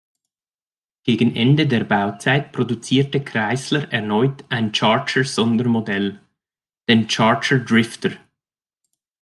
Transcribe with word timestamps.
Gegen 1.03 1.35
Ende 1.35 1.67
der 1.67 1.83
Bauzeit 1.83 2.51
produzierte 2.53 3.23
Chrysler 3.23 3.93
erneut 3.93 4.43
ein 4.49 4.73
Charger-Sondermodell, 4.73 6.19
den 6.89 7.07
Charger 7.07 7.59
Drifter. 7.59 8.09